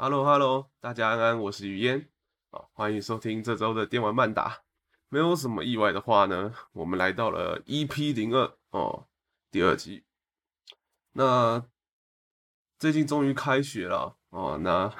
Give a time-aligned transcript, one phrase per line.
[0.00, 2.06] Hello Hello，大家安安，我是雨嫣，
[2.50, 4.62] 啊，欢迎收听这周的电玩漫打。
[5.08, 9.08] 没有什么意外的话呢，我们来到了 EP 零二哦，
[9.50, 10.04] 第二集。
[11.14, 11.66] 那
[12.78, 14.94] 最近终于开学了哦，那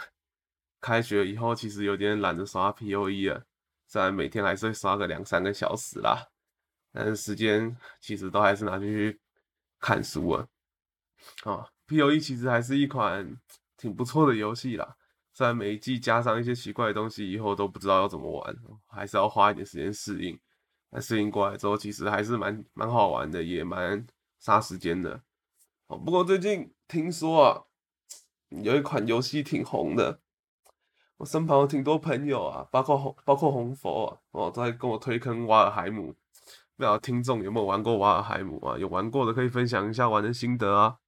[0.81, 3.47] 开学以后其实有点懒得刷 POE 了，
[3.87, 6.27] 虽然每天还是会刷个两三个小时啦，
[6.93, 9.21] 但是时间其实都还是拿去
[9.79, 10.49] 看书了。
[11.45, 13.41] 啊，POE 其实还是一款
[13.79, 14.97] 挺不错的游戏啦。
[15.33, 18.57] 虽然每一季加上一些奇怪的东西，以后都不知道要怎么玩，
[18.89, 20.39] 还是要花一点时间适应。
[20.91, 24.07] 但适应过来之后，其实还是蛮蛮好玩的，也蛮
[24.41, 25.23] 杀时间的。
[25.87, 27.63] 哦，不过最近听说啊，
[28.49, 30.21] 有一款游戏挺红的，
[31.19, 36.17] 我身旁有挺多朋友啊，包括红包括红佛啊，哦，在跟我推坑瓦尔海姆。
[36.77, 38.79] 不知道听众有没有玩过瓦尔海姆啊？
[38.79, 40.99] 有玩过的可以分享一下玩的心得啊。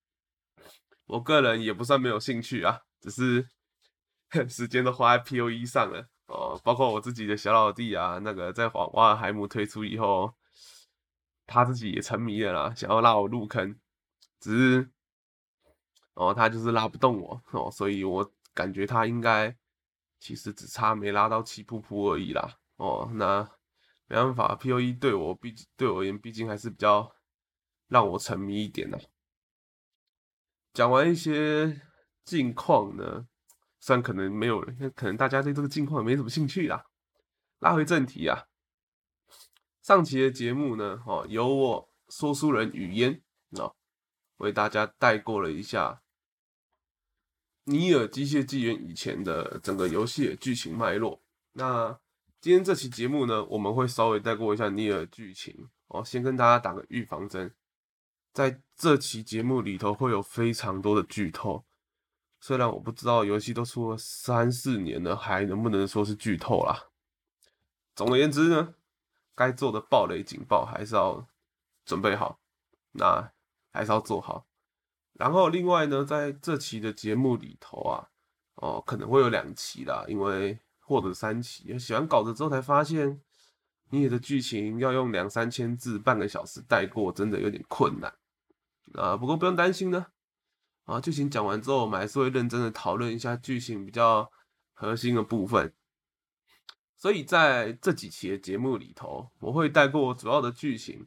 [1.11, 3.49] 我个人也不算没有兴趣啊，只是。
[4.49, 10.33] 时间都花在 P O E 上了哦，包括我自己的小老弟啊，那个在瓦瓦海姆推出以后，
[11.49, 13.77] 他自己也沉迷了啦，想要拉我入坑，
[14.39, 14.91] 只是
[16.15, 19.53] 哦，他就是拉不动我哦，所以我感觉他应该
[20.21, 23.43] 其实只差没拉到气噗噗而已啦哦，那
[24.07, 27.13] 没办法，P O E 对我毕竟对我而言，毕竟还是比较
[27.89, 29.01] 让我沉迷一点的。
[30.73, 31.81] 讲完一些
[32.25, 33.27] 近况呢。
[33.83, 36.85] 虽然可能没有人，可能大家对这个近况没什么兴趣啦。
[37.61, 38.45] 拉回正题啊，
[39.81, 43.23] 上期的节目呢，哦，由我说书人语嫣
[43.59, 43.73] 啊，
[44.37, 46.03] 为大家带过了一下
[47.73, 51.23] 《尼尔：机械纪元》以前的整个游戏的剧情脉络。
[51.53, 51.99] 那
[52.39, 57.55] 今天这期节目呢，我们会稍微带过一下尼尔剧情哦，先跟大家打个预防针，
[58.33, 61.65] 在这期节目里头会有非常多的剧透。
[62.41, 66.89] 虽然我不知道游戏都出了三四年了，还能不能说是剧透啦？
[67.95, 68.75] 总而言之呢，
[69.35, 71.27] 该做的暴雷警报还是要
[71.85, 72.41] 准备好，
[72.93, 73.31] 那
[73.73, 74.47] 还是要做好。
[75.13, 78.09] 然后另外呢，在这期的节目里头啊，
[78.55, 81.79] 哦，可能会有两期啦，因为或者三期。
[81.79, 83.21] 写完稿子之后才发现，
[83.91, 88.11] 你的剧情要用两三千字、半个小时带过，真的有点困难
[88.95, 89.17] 啊。
[89.17, 90.07] 不过不用担心呢。
[90.85, 94.31] 啊，剧情讲完之后，我们还是会认真的讨论一下剧情比较
[94.73, 95.73] 核心的部分。
[96.97, 101.07] 所以在这几期的节目里头，我会带过主要的剧情。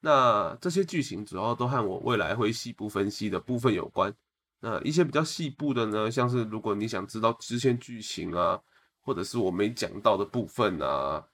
[0.00, 4.14] 那这些剧情主要都和我未来会细部分析的部分有关。
[4.60, 8.60] 那一些比较细部的呢，像是如果你想知道支线剧情啊，
[9.02, 11.28] 或者是我没讲到的部分啊，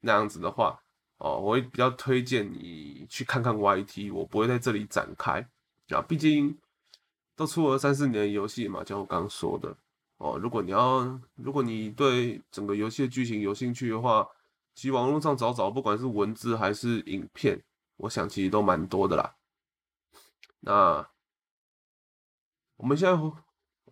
[0.00, 0.80] 那样子的话，
[1.20, 5.40] 哦，我会比较推荐你去看看 YT，我不会在这里展开
[5.90, 6.58] 啊，毕竟。
[7.36, 9.74] 都出了三四年的游戏嘛，像我刚说的
[10.18, 10.38] 哦。
[10.38, 14.28] 如果你要，如果你对整个游戏的剧情有兴趣的话，
[14.74, 17.58] 其实网络上找找，不管是文字还是影片，
[17.96, 19.36] 我想其实都蛮多的啦。
[20.60, 21.08] 那
[22.76, 23.18] 我们现在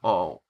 [0.03, 0.43] 哦，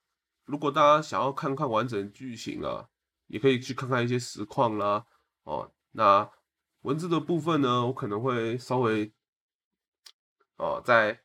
[0.43, 2.89] 如果大家想要看看完整剧情啊，
[3.27, 5.05] 也可以去看看一些实况啦。
[5.43, 6.29] 哦，那
[6.81, 9.11] 文字的部分呢，我可能会稍微
[10.57, 11.21] 哦在。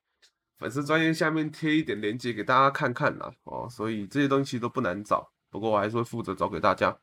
[0.56, 6.97] 粉丝专业下面贴一点链接给大家看看啦，哦，所以这些东西都不难找，不过我还是会负责找给大家。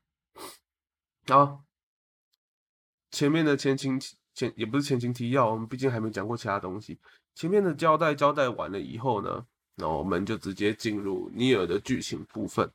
[1.27, 1.59] 啊，
[3.11, 4.01] 前面的前情
[4.33, 6.97] 前也不是前情提要，我们毕竟还没讲过其他东西。
[7.35, 9.45] 前面的交代交代完了以后呢，
[9.75, 12.71] 那我们就直接进入尼尔的剧情部分。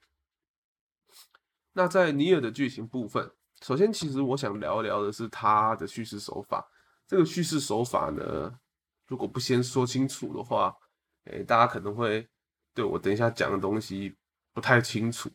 [1.73, 3.33] 那在尼尔的剧情部分，
[3.63, 6.67] 首先其实我想聊聊的是他的叙事手法。
[7.07, 8.59] 这个叙事手法呢？
[9.07, 10.77] 如果不先说清楚的话，
[11.25, 12.29] 哎，大家可能会
[12.75, 14.17] 对我等一下讲的东西
[14.53, 15.31] 不太清楚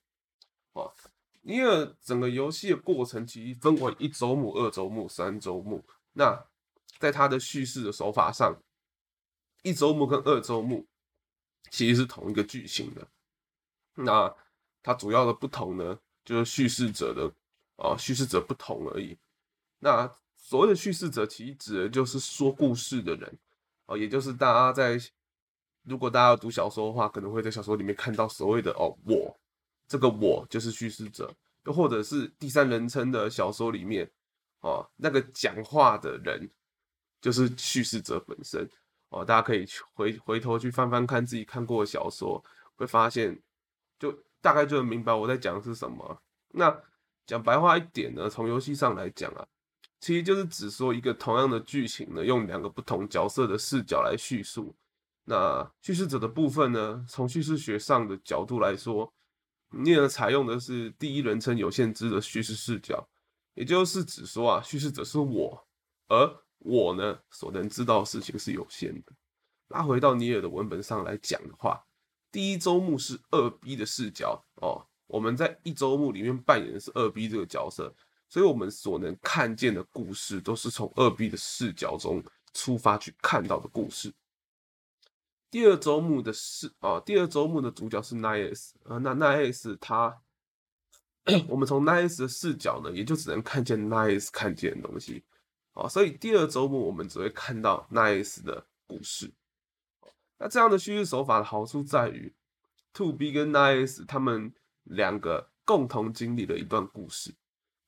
[0.73, 0.93] 哦。
[1.41, 5.83] 因为整个游戏的过程其实分为一周目、二周目、三周目。
[6.13, 6.45] 那
[6.99, 8.61] 在它的叙事的手法上，
[9.63, 10.85] 一周目跟二周目
[11.69, 13.07] 其实是同一个剧情的。
[13.95, 14.35] 那
[14.83, 17.33] 它主要的不同呢，就是叙事者的
[17.77, 19.17] 啊，叙事者不同而已。
[19.79, 23.39] 那所谓的叙事者，其实指的就是说故事的人。
[23.85, 24.99] 哦，也就是大家在
[25.83, 29.37] 如果大家要读小说的话，可能会在小说里面看到所谓的哦，我
[29.87, 31.33] 这个我就是叙事者，
[31.65, 34.09] 又或者是第三人称的小说里面，
[34.61, 36.49] 哦，那个讲话的人
[37.19, 38.69] 就是叙事者本身。
[39.09, 42.41] 哦，大家可以回回头去翻翻看自己看过的小说，
[42.75, 43.37] 会发现
[43.99, 44.09] 就
[44.39, 46.21] 大概就能明白我在讲的是什么。
[46.51, 46.81] 那
[47.31, 49.47] 讲白话一点呢，从游戏上来讲啊。
[50.01, 54.75] 其实就是只说一个同样的剧情呢，用两个不同角色的视角来叙述。
[55.23, 59.13] 那叙事者的部分呢，从叙事学上的角度来说，
[59.69, 63.07] 尼尔采用的是第一人称有限制的叙事视角，
[63.53, 65.65] 也就是指说啊，叙事者是我，
[66.09, 69.13] 而我呢所能知道的事情是有限的。
[69.69, 71.85] 拉回到尼尔的文本上来讲的话，
[72.29, 77.93] 第一周目是二 B 的视角哦，我们在一周目里面扮演的是二 B 这个角色，
[78.29, 82.23] 所以我们所能看见的故事都是从二 B 的视角中
[82.53, 84.13] 出发去看到的故事。
[85.49, 90.21] 第二周目的是啊，第二周目的主角是 Nice 啊，那 Nice 他，
[91.49, 95.25] 我们从 Nice 的视角呢，也就只能看见 Nice 看见的东西
[95.73, 99.29] 啊，所以第二周目我们只会看到 Nice 的故事。
[100.37, 102.33] 那这样的叙事手法的好处在于
[102.93, 104.53] ，To B 跟 Nice 他们
[104.91, 107.33] 两个共同经历了一段故事，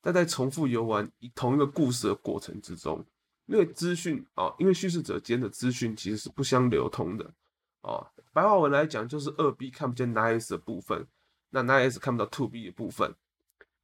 [0.01, 3.05] 但在重复游玩一同一个故事的过程之中，
[3.45, 7.33] 因为资讯啊，因为叙事者间的资讯其实是不相流通的。
[7.81, 11.05] 哦，白话文来讲就是二 B 看不见 Nice 的部分，
[11.49, 13.13] 那 Nice 看不到 To B 的部分，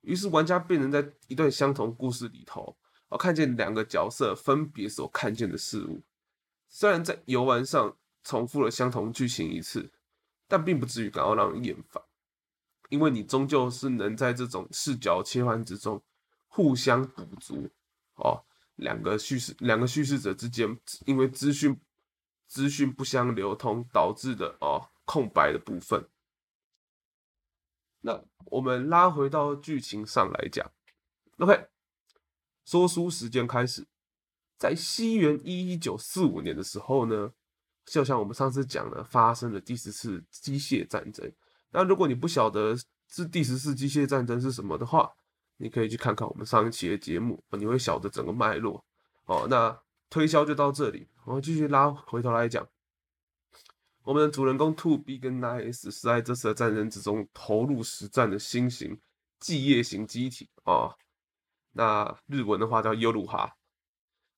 [0.01, 2.77] 于是玩家变成在一段相同故事里头，
[3.09, 6.01] 哦，看见两个角色分别所看见的事物。
[6.69, 9.91] 虽然在游玩上重复了相同剧情一次，
[10.47, 12.01] 但并不至于感到让人厌烦，
[12.89, 16.03] 因为你终究是能在这种视角切换之中
[16.47, 17.69] 互相补足。
[18.15, 18.43] 哦，
[18.75, 21.79] 两个叙事两个叙事者之间因为资讯。
[22.51, 26.09] 资讯不相流通导致的哦空白的部分。
[28.01, 30.71] 那我们拉回到剧情上来讲
[31.37, 31.67] ，OK，
[32.65, 33.85] 说书时间开始，
[34.57, 37.31] 在西元一一九四五年的时候呢，
[37.85, 41.31] 就像我们上次讲的，发生了第十次机械战争。
[41.71, 42.75] 那如果你不晓得
[43.07, 45.11] 是第十次机械战争是什么的话，
[45.57, 48.83] 你可以去看看我们上一期的节目，你会晓得整个脉络。
[49.25, 49.79] 哦，那。
[50.11, 52.67] 推销就到这里，我们继续拉回头来讲，
[54.01, 58.99] 我们的主人公 To B 跟 Nice 是在这次的战争之中投入实战的新型
[59.39, 60.95] 继业型机体啊，
[61.73, 63.55] 那日文的话叫优鲁哈。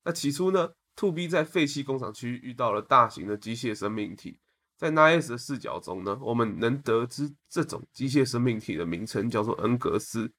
[0.03, 4.40] 那起初呢，To B 在废弃工厂区遇到了大型的机械生命体，
[4.81, 10.33] 在 Nice 的视角中呢，我们能得知这种机械生命体的名称叫做恩格斯，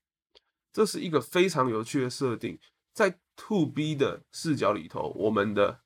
[0.72, 2.58] 这是一个非常有趣的设定。
[2.92, 5.82] 在 To B 的视角里头，我们的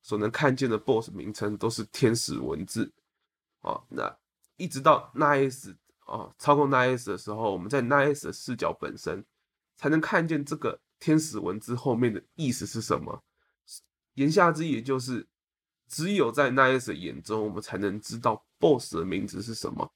[0.00, 2.92] 所能看见的 BOSS 名称都是天使文字
[3.62, 3.82] 啊。
[3.88, 4.16] 那
[4.56, 5.74] 一直到 Nice
[6.06, 9.26] 啊操控 Nice 的时候，我们在 Nice 的视角本身
[9.76, 13.24] 才能看见这个天使文字后面的意思是什么。
[14.14, 15.26] 言下之意，就是
[15.88, 19.92] 只有在 Nice 的眼中，我们才能知道 BOSS 的名字是什么。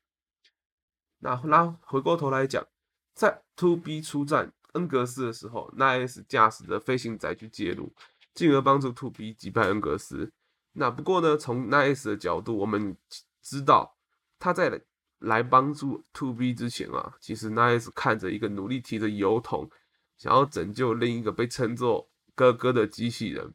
[1.18, 2.66] 那拉回过头来讲，
[3.14, 4.52] 在 To B 出战。
[4.72, 7.92] 恩格斯的时候，Nice 驾驶着飞行载具介入，
[8.32, 10.32] 进而帮助 To B 击败恩格斯。
[10.72, 12.96] 那不过呢，从 Nice 的角度，我们
[13.42, 13.98] 知道
[14.38, 14.80] 他在
[15.18, 19.68] 来帮助 To B 之前啊，其实 Nice 看着一个努力提着油桶，
[20.16, 23.52] 想要拯救另一个被称作哥哥的机器人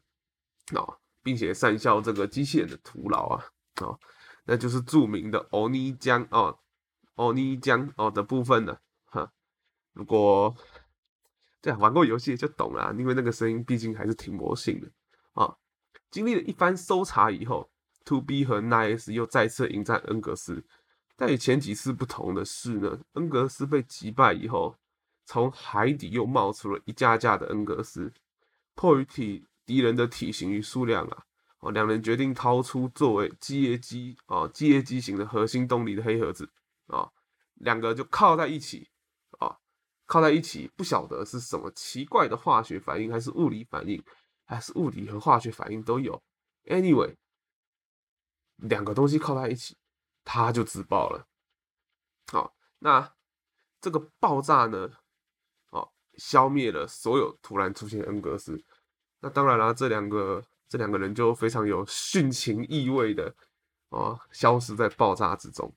[0.76, 3.44] 啊，并且善效这个机器人的徒劳啊
[3.82, 4.00] 哦，
[4.46, 6.58] 那就是著名的欧尼江哦，
[7.16, 8.78] 欧尼江哦的部分呢，
[9.08, 9.30] 哈，
[9.92, 10.56] 如果。
[11.60, 14.90] 对，玩过游戏就懂了，因为那个声音毕竟还是挺魔性的
[15.34, 15.54] 啊。
[16.10, 17.70] 经历了一番搜查以后
[18.06, 20.64] ，To B 和 Nice 又再次迎战恩格斯。
[21.18, 24.78] 但与前几次不同的是呢，恩格斯被击败以后，
[25.26, 28.14] 从海底又冒出了一架架的恩格斯。
[28.76, 31.24] 迫于体敌人的体型与数量啊，
[31.60, 36.50] 哦，两人决定掏出作为机械机啊机械机型的核心动力的黑盒子
[36.88, 37.08] 啊，
[37.54, 38.90] 两个就靠在一起
[39.38, 39.60] 啊。
[40.10, 44.02] 靠在一起，不晓得是什么奇怪的化学反应，还是物理反应，
[44.46, 46.24] 还是物理和化学反应都有。
[46.64, 47.18] Anyway，
[48.56, 49.76] 两个东西靠在一起，
[50.24, 51.28] 它就自爆了。
[52.32, 53.14] 好，那
[53.82, 54.90] 这个爆炸呢？
[55.72, 58.64] 哦，消灭了所有突然出现的恩格斯。
[59.30, 63.34] 当然了，这两个这两个人就非常有殉情意味的
[63.90, 65.74] 哦，消失在爆炸之中。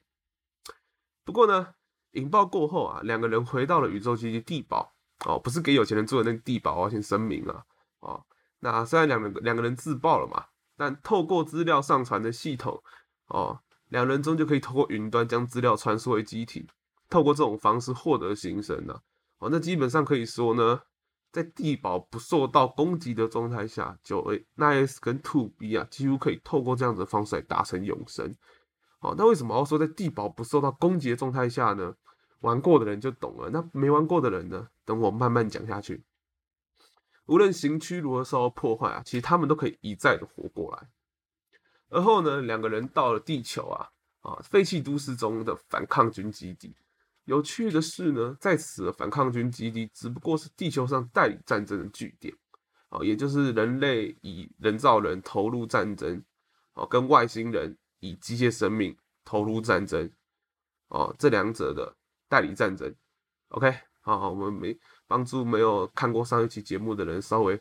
[1.25, 1.75] 不过呢。
[2.15, 4.93] 引爆过后啊，两个人回到了宇宙基地地堡
[5.27, 7.65] 哦，不是给有钱人住的那个地堡啊，先声明啊，
[8.01, 8.27] 哦，
[8.59, 12.83] 那虽然两个两个人自爆了嘛，但透过资料上传的系统
[13.29, 16.69] 哦，两人终究可以透过云端将资料传输为机体，
[17.09, 19.01] 透过这种方式获得新生呢，
[19.39, 20.83] 哦，那基本上可以说呢，
[21.33, 28.37] 在地堡不受到攻击的状态下，九 A、Nice 跟 Two B 啊，几乎可以透过这样子的方式来达成永生。
[29.01, 31.95] 哦，那为什么要说在地堡不受到攻击的状态下呢？
[32.41, 34.69] 玩过的人就懂了，那没玩过的人呢？
[34.85, 36.03] 等我慢慢讲下去。
[37.27, 40.89] 无论行区如何受到破坏啊，其实他们都可以一再的活过来。
[41.91, 43.91] 而后呢，两个人到了地球啊
[44.23, 46.75] 啊废弃都市中的反抗军基地
[47.25, 52.35] 有趣的是呢，在此反抗军基地只不过是地球上代理战争的据点，
[52.89, 56.23] 哦，也就是人类以人造人投入战争，
[56.75, 60.11] 哦，跟外星人以机械生命投入战争，
[60.89, 61.97] 哦，这两者的
[62.29, 62.93] 代理战争。
[63.49, 67.61] OK，好，我们没帮助没有看过上一期节目的人稍微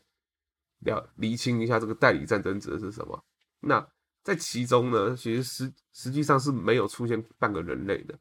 [0.79, 3.23] 了厘清一下这个代理战争指的是什么。
[3.59, 3.85] 那
[4.23, 8.17] 在其中呢，其实实实际上是没有出现半个人类的。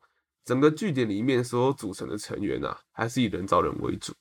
[0.49, 4.15] 整个据点里面所有组成的成员啊，还是以人造人为主。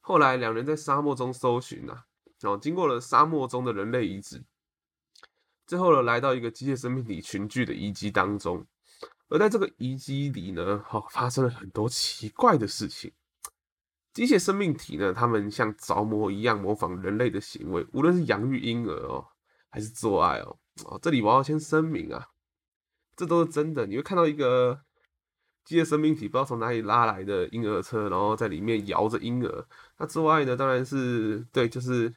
[0.00, 2.06] 后来两人在沙漠中搜寻啊，
[2.42, 4.42] 哦，经过了沙漠中的人类遗址，
[5.64, 8.66] 最后呢，来到一个机械生命体群聚的遗迹当中。
[9.28, 13.12] 而在这个遗迹里呢，哦，发生了很多奇怪的事情。
[14.12, 19.24] 机械生命体呢，他们像着魔一样模仿人类的行为，无论是养育婴儿哦，
[19.68, 22.26] 还是做爱哦，哦，这里我要先声明啊。
[23.18, 24.80] 这都是真的，你会看到一个
[25.64, 29.66] 机械生命体，不知道从哪里拉来的婴儿车，然后在里面摇着婴儿。
[29.96, 32.14] 那之外呢，当然是对，就是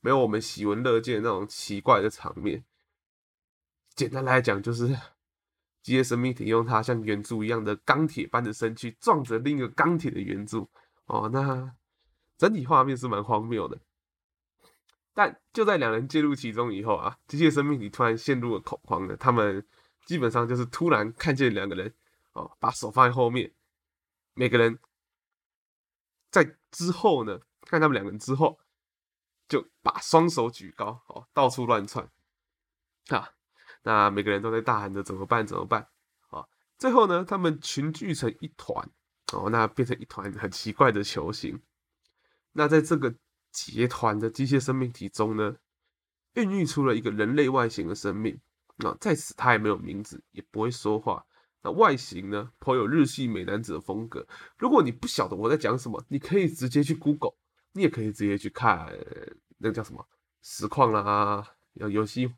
[0.00, 2.64] 没有我们喜闻乐见那种奇怪的场面。
[3.94, 4.88] 简单来讲，就是
[5.82, 10.66] 机械生命体用它像圆柱一样的钢铁般的身躯撞着另一个钢铁的圆柱。
[11.04, 11.74] 哦，那
[12.38, 13.78] 整体画面是蛮荒谬的。
[15.12, 19.62] 但就在两人介入其中以后啊，机械生命体突然陷入了恐慌了，他们。
[20.08, 21.92] 基本上就是突然看见两个人
[22.32, 23.52] 哦，把手放在后面，
[24.32, 24.78] 每个人
[26.30, 28.58] 在之后呢，看他们两个人之后，
[29.46, 32.08] 就把双手举高哦，到处乱窜
[33.08, 33.34] 啊。
[33.82, 35.46] 那每个人都在大喊着怎么办？
[35.46, 35.86] 怎么办？
[36.30, 36.48] 啊，
[36.78, 38.90] 最后呢，他们群聚成一团
[39.34, 41.60] 哦，那变成一团很奇怪的球形。
[42.52, 43.14] 那在这个
[43.52, 45.56] 结团的机械生命体中呢，
[46.32, 48.40] 孕育出了一个人类外形的生命。
[48.78, 51.24] 那在此，他也没有名字，也不会说话。
[51.62, 54.24] 那外形呢，颇有日系美男子的风格。
[54.56, 57.34] 如果你不晓得我在讲什么，你可以直接去 Google，
[57.72, 58.88] 你也可以直接去看
[59.58, 60.06] 那个叫什么
[60.42, 62.32] 实况啦，有游戏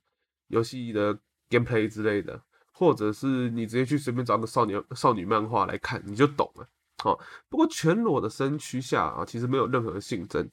[0.47, 1.19] 游戏的
[1.51, 2.43] gameplay 之类的，
[2.73, 6.67] 或者是你直接去随便找个少女少女漫画来看，你就懂了。
[7.03, 7.21] 好，
[7.51, 10.49] 不过全裸的身躯下啊，其实没有任何性征，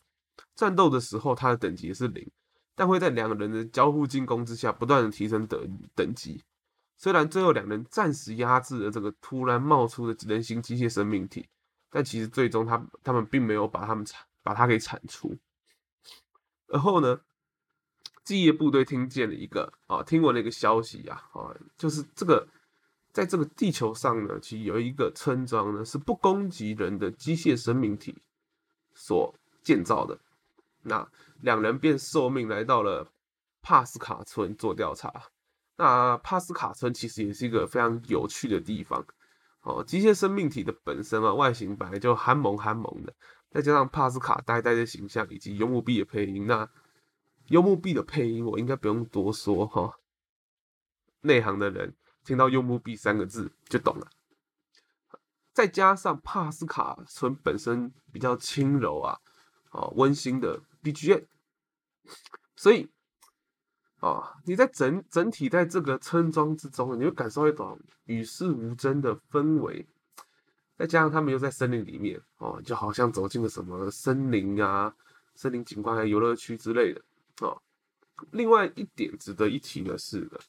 [0.56, 2.30] 战斗的时候它的等级是零。
[2.78, 6.44] 但会在两个人的交互进攻之下，不断的提升等等级。
[6.96, 11.48] 虽然最后两人暂时压制了这个突然冒出的人形机械生命体，
[11.90, 15.36] 但其实最终他他们并没有把他们铲把它给铲除。
[16.68, 17.20] 而后呢，
[18.24, 22.48] 基业部队听见了一个啊，听闻了一个消息啊，啊，就是这个
[23.12, 28.16] 在这个地球上呢，其实有一个村庄呢，是不攻击人的机械生命体
[28.94, 30.20] 所建造的。
[30.84, 31.10] 那
[31.42, 33.12] 两人便受命来到了
[33.62, 35.12] 帕斯卡村做调查。
[35.76, 39.06] 那帕斯卡村其实也是一个非常有趣的地方
[39.62, 39.84] 哦。
[39.84, 43.14] 机械生命体的本身啊，外形本来就憨萌憨萌的，
[43.52, 46.68] 再加上帕斯卡呆呆的形象以及幽木碧的配音，那
[47.50, 50.00] 幽木碧的配音我应该不用多说哈。
[51.22, 54.08] 内行的人听到幽木碧三个字就懂了。
[55.54, 59.20] 再加上帕斯卡村本身比较轻柔啊，
[59.70, 60.62] 哦温馨的。
[60.84, 61.26] BGM，
[62.56, 62.90] 所以
[64.00, 69.88] 啊，你在整整体在这个村庄之中，你会感受一种与世无争的氛围。
[70.78, 74.96] 再加上他们又在森林里面哦，就好像走进了什么森林啊、
[75.34, 77.02] 森林景观啊、游乐区之类的
[77.42, 77.60] 哦。
[78.32, 80.40] 另外一点值得一提的是的，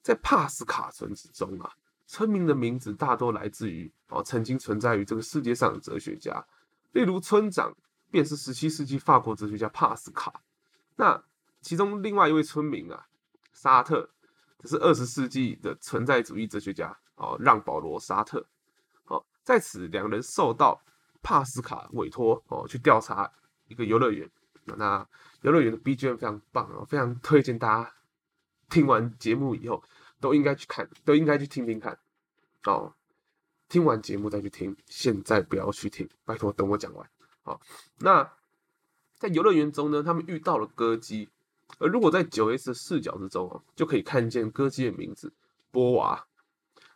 [0.00, 1.70] 在帕斯卡村之中啊，
[2.06, 6.44] 村民的名字大多来自于哦曾经存在于这个世界上的哲学家，
[6.92, 7.76] 例如村长。
[8.14, 10.40] 便是十七世纪法国哲学家帕斯卡，
[10.94, 11.20] 那
[11.60, 13.08] 其中另外一位村民啊，
[13.52, 14.08] 沙特，
[14.60, 18.46] 这是二十世纪的存在主义哲学家哦，让保罗沙特，
[19.06, 20.80] 哦，在此两人受到
[21.24, 23.28] 帕斯卡委托哦，去调查
[23.66, 24.30] 一个游乐园，
[24.62, 25.04] 那
[25.42, 27.92] 游乐园的 BGM 非常棒哦，非常推荐大家
[28.70, 29.82] 听完节目以后
[30.20, 31.98] 都应该去看，都应该去听听看。
[32.66, 32.94] 哦，
[33.68, 37.10] 听完节目再去听，现在不要去听，拜托等我讲完。
[37.44, 37.60] 好，
[37.98, 38.32] 那
[39.18, 41.28] 在游乐园中呢，他们遇到了歌姬，
[41.78, 45.30] 而如果在九 S 的视角之中啊，就可以看见歌姬的名字
[45.70, 46.26] 波娃。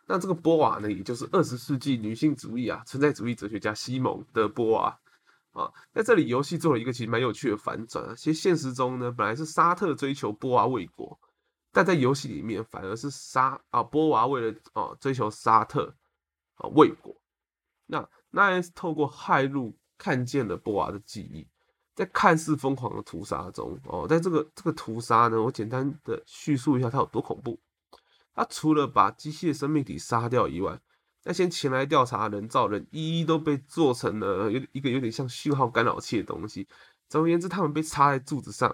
[0.07, 4.99] 那这个波娃呢，也就是二十世纪女性主义啊，存在主义哲学家西蒙的波娃
[5.51, 5.71] 啊。
[5.93, 8.15] 在这里，游戏做了一个其实蛮有趣的反转啊。
[8.15, 11.19] 其实现实中呢，本来是沙特追求波娃为国，
[11.71, 15.93] 但在游戏里面反而是沙啊波娃为了啊追求沙特
[16.55, 17.15] 啊为国。
[17.85, 19.77] 那那也是透过害入。
[19.99, 21.45] 看见了波娃的记忆，
[21.93, 27.59] 在看似疯狂的屠杀中，哦，在这个这个屠杀呢，我简单的叙述一下它有多恐怖。
[28.33, 30.79] 它除了把机械生命体杀掉以外，
[31.25, 36.65] 那些前来调查人造人一一都被做成了有一个有点像信号干扰器的东西。
[37.09, 38.73] 总而言之，他们被插在柱子上，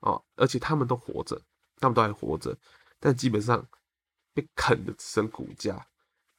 [0.00, 1.40] 哦，而且他们都活着，
[1.78, 2.58] 他们都还活着，
[2.98, 3.64] 但基本上
[4.34, 5.86] 被啃的只剩骨架。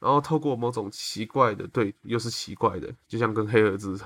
[0.01, 4.03] 然后透过某种奇怪的，对，又是奇怪的，就像跟黑盒子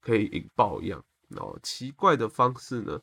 [0.00, 2.98] 可以引爆一样，然后奇怪的方式呢，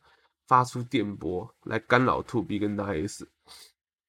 [0.47, 3.29] 发出电波来干扰 To B 跟 Nine S。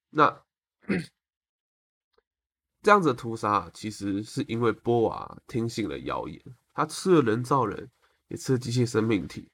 [0.09, 0.41] 那
[2.81, 6.41] 这样子的屠杀，其实是因为波娃听信了谣言，
[6.73, 7.91] 他吃了人造人，
[8.29, 9.51] 也吃了机械生命体，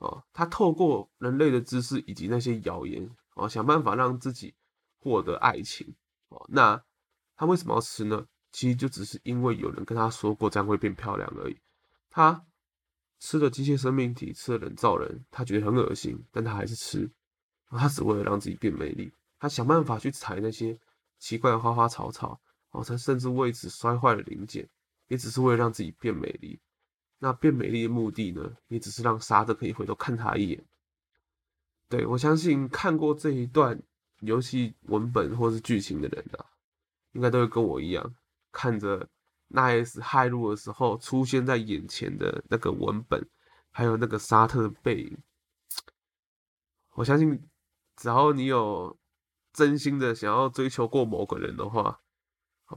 [0.00, 4.54] 哦，他透过人类的知识以及那些谣言，哦，想办法让自己
[4.98, 5.96] 获得爱情，
[6.28, 6.84] 哦，那。
[7.38, 8.26] 他为什么要吃呢？
[8.50, 11.56] 其实就只是因为有人跟他说过这样会变漂亮而已。
[12.10, 12.44] 他
[13.20, 17.08] 吃了机械生命体，吃了人造人，他觉得很恶心，但他还是吃。
[17.70, 20.76] 他只为了让自己变美丽，他想办法去采那些
[21.18, 22.40] 奇怪的花花草草，
[22.70, 24.68] 哦，他甚至为此摔坏了零件，
[25.06, 26.58] 也只是为了让自己变美丽。
[27.18, 30.64] 那变美丽的目的呢，也只是让沙特可以回头看他一眼。
[31.88, 33.80] 对我相信看过这一段
[34.20, 36.46] 游戏文本或是剧情的人啊。
[37.12, 38.14] 应该都会跟我一样，
[38.52, 39.08] 看着
[39.48, 43.26] 奈斯骇入的时候出现在眼前的那个文本，
[43.70, 45.18] 还有那个沙特的背影。
[46.92, 47.48] 我相信，
[47.96, 48.98] 只要你有
[49.52, 52.00] 真心的想要追求过某个人的话，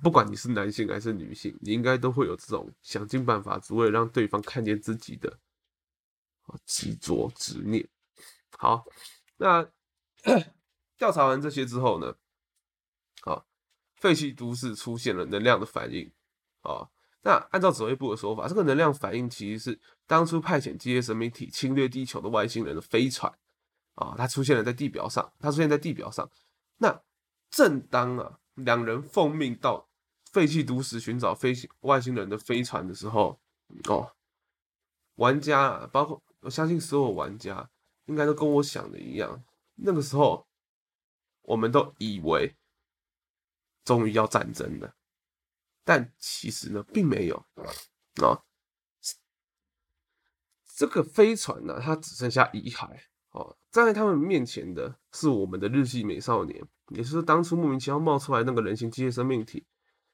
[0.01, 5.39] 不管你是男性还是女性，你应该都会有这种想尽办法，只为了让对方看见自己的
[6.65, 7.87] 执着执念。
[8.57, 8.85] 好，
[9.37, 9.67] 那
[10.97, 12.15] 调查完这些之后呢？
[14.01, 16.11] 废弃都市出现了能量的反应，
[16.61, 16.89] 啊，
[17.21, 23.31] 那按照指挥部的说法，这个能量反应其实是当初派遣机械生命体侵略地球的外星人的飞船，
[23.93, 26.27] 啊，它出现了在地表上，它出现在地表上。
[26.77, 26.99] 那
[27.51, 29.87] 正当啊两人奉命到
[30.31, 33.39] 废弃都市寻找飞行外星人的飞船的时候，
[33.87, 34.11] 哦，
[35.17, 37.69] 玩家啊包括我相信所有玩家
[38.07, 39.43] 应该都跟我想的一样，
[39.75, 40.47] 那个时候
[41.43, 42.55] 我们都以为。
[43.83, 44.93] 终于要战争了，
[45.83, 47.35] 但其实呢，并没有
[48.21, 48.43] 啊。
[50.75, 52.87] 这个飞船呢，它只剩下遗骸
[53.31, 53.55] 哦。
[53.71, 59.65] 站在他们面前的是我们的日系美少年，也就是当初莫名其妙冒出来那个人形机械生命体。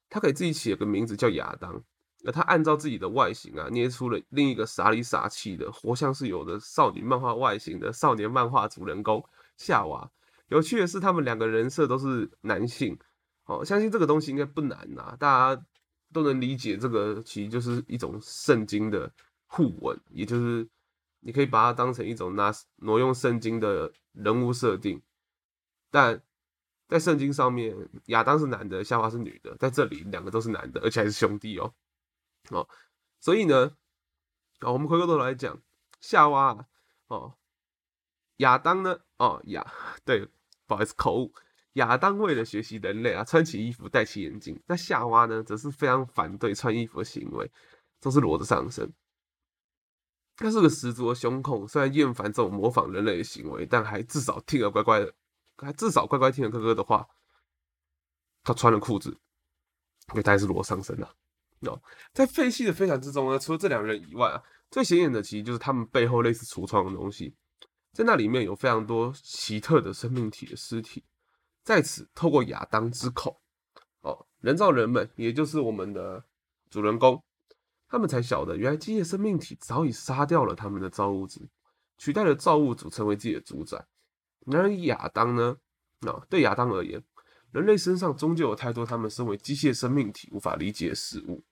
[0.10, 1.84] 他给自己起了个名字叫亚当，
[2.26, 9.24] 而他按照自己的外形啊，捏出了另一个傻里傻气的、活像是有的少女漫画外形的少年漫画主人公
[9.58, 10.10] 夏娃。
[10.48, 12.98] 有趣的是，他们两个人设都是男性。
[13.48, 15.66] 哦，相信这个东西应该不难呐，大家
[16.14, 16.78] 都能理解。
[16.78, 19.12] 这个其实就是一种圣经的
[19.48, 20.68] 互文，也就是
[21.22, 25.02] 你可以把它当成一种拿挪用圣经的人物设定。
[25.90, 26.22] 但
[26.90, 27.76] 在圣经上面，
[28.08, 31.74] 亚当是男的，夏娃是女的，在这里两个都是男的，而且还是兄弟哦。
[32.50, 32.68] 哦，
[33.22, 33.78] 所以呢，
[34.60, 35.62] 啊，我们回过头来讲
[36.02, 36.68] 夏娃
[37.08, 37.38] 哦，
[38.38, 39.66] 亚当呢，哦亚，
[40.04, 40.28] 对，
[40.66, 41.34] 不好意思，口误。
[41.78, 44.60] 亚当为了学习人类啊，穿起衣服，戴起眼镜。
[44.68, 47.50] 那夏娃呢，则是非常反对穿衣服的行为，
[48.00, 48.92] 都是裸着上身。
[50.36, 55.14] 他是个十足的胸控，虽然厌烦这种模仿人类的行为，但还至少听了乖乖的，
[55.58, 57.08] 还至少乖乖听了哥哥的话。
[58.44, 59.10] 他穿了裤子，
[60.10, 61.08] 因为他还是裸上身的。
[61.62, 61.82] 哦，
[62.14, 67.36] 在废弃的飞船之中呢，除了这两人以外啊，最显眼的其实就是他们背后类似橱窗的东西，
[67.92, 71.04] 在那里面有非常多奇特的生命体的尸体。
[71.68, 73.42] 在此，透过亚当之口，
[74.00, 76.24] 哦，人造人们，也就是我们的
[76.70, 77.22] 主人公，
[77.90, 81.42] 他们才晓得，原来机械生命体早已杀掉了他们的造物主，
[81.98, 83.86] 取代了造物主成为自己的主宰。
[84.46, 85.58] 然而亚当呢？
[86.08, 87.04] 啊，对亚当而言，
[87.52, 91.44] 人类身上终究有太多他们身为机械生命体无法理解的事物。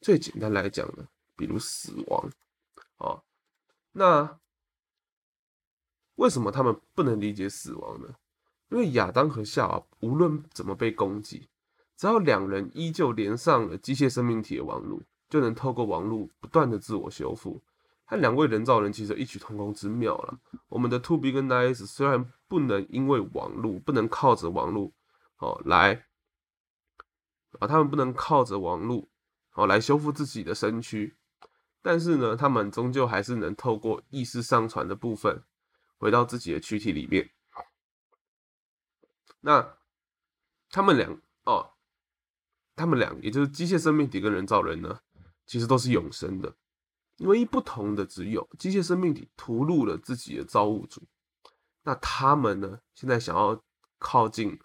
[0.00, 1.06] 最简单来讲呢，
[1.36, 2.28] 比如死亡。
[2.96, 3.22] 哦，
[3.92, 4.36] 那
[6.16, 8.16] 为什么他们不能理解死亡呢？
[8.70, 11.48] 因为亚当和夏娃无论怎么被攻击，
[11.96, 17.60] 只要两人依旧连上了机械生命体的网路，就能透过网路不断的自我修复。
[18.04, 20.38] 和两位人造人其实异曲同工之妙了。
[20.68, 24.92] 我们的 Two B 跟 Nice 虽然不能因为网路，不能靠着网路
[25.38, 26.06] 哦来
[27.60, 29.08] 啊，他们不能靠着网络
[29.54, 31.16] 哦来修复自己的身躯，
[31.82, 35.42] 但是呢，他们终究还是能透过意识上传的部分，
[35.98, 37.30] 回到自己的躯体里面。
[39.40, 39.76] 那
[40.70, 41.72] 他们俩哦，
[42.76, 45.00] 他们俩也就是机械生命体跟人造人呢，
[45.46, 46.56] 其实都是永生的。
[47.20, 51.02] 唯一不同的只有机械生命体屠戮了自己的造物主，
[51.82, 53.62] 那他们呢，现在想要
[53.98, 54.58] 靠近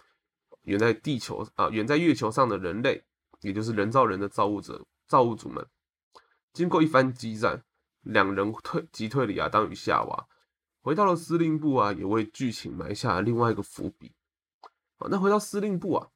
[0.62, 3.04] 远在地球啊，远在月球上的人类
[3.42, 5.68] 也就是人造人的造物者、造物主们，
[6.54, 7.66] 经过一番激战，
[8.02, 10.28] 两人退击退了亚当与夏娃，
[10.82, 14.14] 回到了司令部啊，也为剧情埋下了另外一个伏笔。
[14.98, 16.08] 好，那回到司令部啊，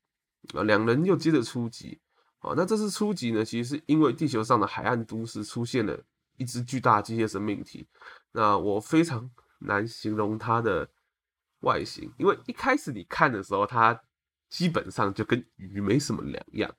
[0.53, 1.99] 啊，两人又接着出击。
[2.37, 6.01] 好，那这次出击呢，其实是因为地球上的海岸都市出现了
[6.37, 7.87] 一只巨大机械生命体。
[8.31, 10.89] 那我非常难形容它的
[11.61, 14.01] 外形，因为一开始你看的时候，它
[14.49, 16.73] 基本上就跟鱼没什么两样。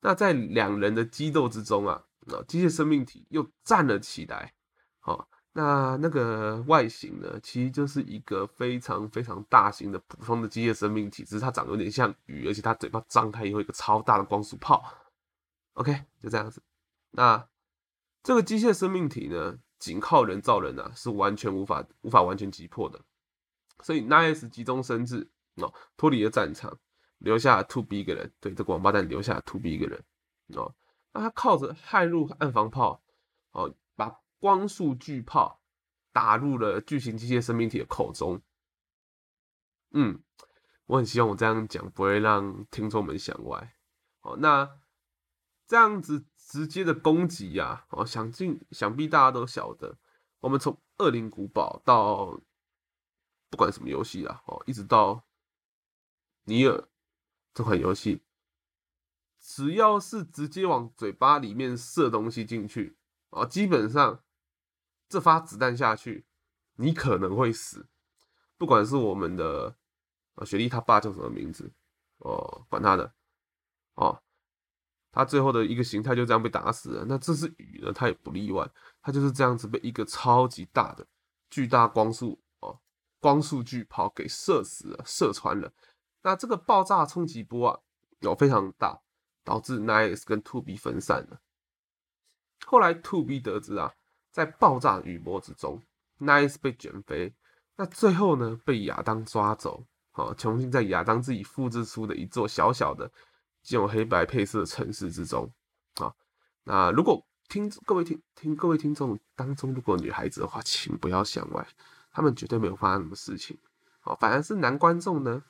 [0.00, 4.54] 那在两人的激斗之中啊，啊，机械生命体又站了起来。
[4.98, 5.28] 好。
[5.58, 14.84] 那那个外形呢，其实就是一个非常非常大型的普通的机械生命体，只是它长得有点像鱼，而且它嘴巴张开以后一个超大的光速炮。
[15.72, 15.92] OK，
[16.22, 16.62] 就这样子。
[17.10, 17.44] 那
[18.22, 23.00] 这个机械生命体呢，仅靠人造人啊，是完全无法无法完全击破的。
[23.82, 26.78] 所以 Nice 急中生智哦，脱离了战场，
[27.18, 30.00] 留下 To B 一个人，对这个王八蛋留下 To B 一个人
[30.54, 30.72] 哦。
[31.12, 33.02] 那他靠着骇入暗防炮
[33.50, 33.74] 哦。
[33.96, 35.62] 把光速巨炮
[36.12, 38.40] 打入了巨型机械生命体的口中。
[39.90, 40.22] 嗯，
[40.86, 43.74] 我很希望我这样讲不会让听众们想歪。
[44.20, 44.78] 哦，那
[45.66, 49.98] 这样子直接的攻击呀，哦，想尽想必大家都晓得，
[50.40, 52.40] 我们从《恶灵古堡》到
[53.48, 55.14] 不管什么游戏啊，哦，一直到
[56.44, 56.76] 《尼尔》
[57.54, 58.22] 这款游戏，
[59.40, 62.98] 只要是直接往嘴巴里面射东西进去，
[63.30, 64.22] 啊，基本上。
[65.08, 66.26] 这发子弹下去，
[66.76, 67.88] 你可能会死。
[68.56, 69.76] 不管是我们的
[70.34, 71.72] 啊雪莉他爸叫什么名字
[72.18, 73.14] 哦，管他的
[73.94, 74.20] 哦，
[75.12, 77.04] 他最后的一个形态就这样被打死了。
[77.06, 78.68] 那这是雨呢，他也不例外，
[79.00, 81.06] 他就是这样子被一个超级大的
[81.48, 82.80] 巨大光速哦
[83.20, 85.72] 光速巨炮给射死了，射穿了。
[86.22, 87.80] 那这个爆炸冲击波啊，
[88.18, 89.00] 有非常大，
[89.44, 91.40] 导致 Nice 跟 Two B 分散了。
[92.66, 93.94] 后来 Two B 得知啊。
[94.38, 95.82] 在爆炸雨波之中
[96.20, 97.34] ，Nice 被卷飞，
[97.74, 103.10] 那最后呢被亚当抓走，好，重新在亚当自己复制出的一座小小的、
[103.64, 105.52] 这种黑白配色的城市之中，
[105.96, 106.14] 啊，
[106.62, 111.66] 那如果听各位听听各位听众当中，如果女孩子的话，请不要想歪，
[112.12, 113.58] 他们绝对没有发生什么事情，
[114.04, 115.42] 哦，反而是男观众呢，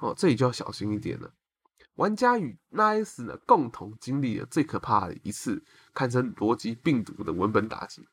[0.00, 1.32] 哦，这里就要小心一点了。
[1.94, 8.06] 玩家与 Nice 呢共同经历了最可怕的一次，堪称逻辑病毒的文本打击。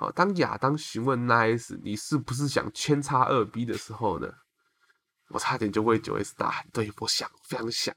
[0.00, 4.32] 好，当亚当询问 Nice 你是不是想圈叉二 B 的时候呢，
[5.28, 7.94] 我差点就为九 S 大喊，对我想非常想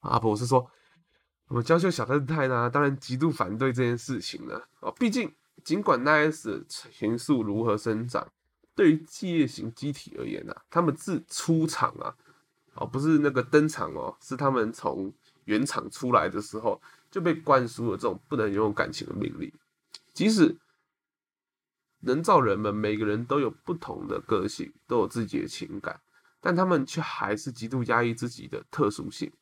[0.00, 0.66] 啊，不，我是说
[1.48, 4.66] 我们娇羞小正太呢，当然极度反对这件事情了。
[4.80, 5.30] 哦，毕竟
[5.62, 8.26] 尽管 Nice 情愫如何生长，
[8.74, 12.16] 对于企业型机体而言呢，他们自出场啊，
[12.76, 15.12] 哦，不是那个登场哦，是他们从
[15.44, 19.52] 原厂出来的时候就被灌输了这种不能拥有感情的命令，
[20.14, 20.56] 即使。
[22.00, 26.00] 人造人们每个人都有不同的个性，都有自己的情感，
[26.40, 29.32] 但他们却还是极度压抑自己的特殊性。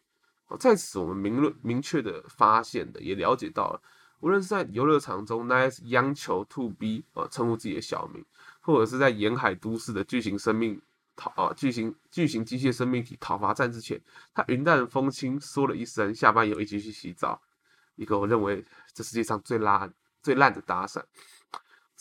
[0.59, 3.83] 在此，我们明论明确的发现的，也了解到了，
[4.21, 8.25] 无论是在游乐场中，Nice 央求 To B 啊称呼自己的小名，
[8.61, 10.81] 或者是在沿海都市的巨型生命
[11.17, 14.01] 讨啊巨型巨型机械生命体讨伐战之前，
[14.33, 17.41] 他云淡风轻说了一声“下班以后一起去洗澡”，
[17.97, 21.03] 一个我认为这世界上最烂最烂的搭讪。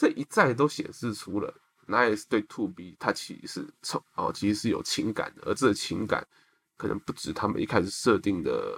[0.04, 1.54] 这一再都显示出了
[1.88, 6.28] Nice 对 To B 他其实是从哦，其实是有情感的，而这个情感
[6.76, 8.78] 可能不止他们一开始设定的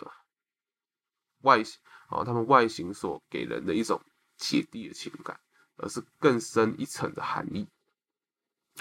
[1.42, 4.00] 外形哦，他们外形所给人的一种
[4.38, 5.40] 姐弟的情感，
[5.78, 7.68] 而是更深一层的含义。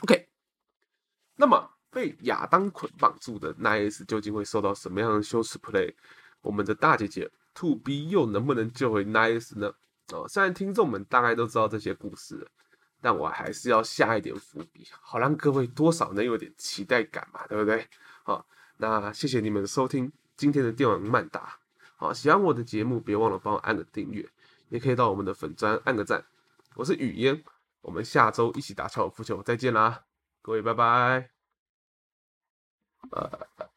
[0.03, 0.29] OK，
[1.37, 5.95] 那么被亚当捆绑住的 Nice 究竟会受到什么样的羞耻 play？
[6.43, 9.73] 我们的大姐姐 To B 又能不能救回 Nice 呢？
[10.13, 12.47] 哦，虽然听众们大概都知道这些故事，
[13.01, 17.89] 但我还是要下一点伏笔，好让各位多少能有点期待感嘛，对不对？
[18.23, 21.59] 好，那谢谢你们收听今天的电玩漫达。
[21.97, 24.29] 好，喜欢我的节目，别忘了帮我按个订阅，
[24.69, 26.25] 也可以到我们的粉砖按个赞。
[26.75, 27.43] 我是雨烟，
[27.81, 30.05] 我们下周一起打高尔夫球，再见啦，
[30.43, 31.31] 各位拜拜。
[33.11, 33.71] 呃。